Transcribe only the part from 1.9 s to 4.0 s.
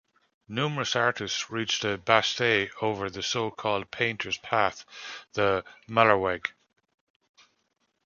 Bastei over the so-called